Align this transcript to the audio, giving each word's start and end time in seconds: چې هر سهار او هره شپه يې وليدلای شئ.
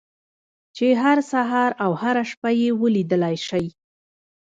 چې 0.75 0.87
هر 1.01 1.17
سهار 1.31 1.71
او 1.83 1.91
هره 2.01 2.23
شپه 2.31 2.49
يې 2.61 2.69
وليدلای 2.81 3.35
شئ. 3.47 3.65